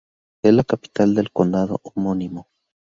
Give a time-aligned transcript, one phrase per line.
[0.41, 2.47] Es la capital del condado homónimo.